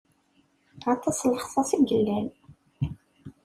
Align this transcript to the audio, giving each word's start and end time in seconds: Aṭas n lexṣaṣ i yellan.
Aṭas 0.93 1.17
n 1.21 1.29
lexṣaṣ 1.37 1.69
i 1.77 1.79
yellan. 1.89 2.27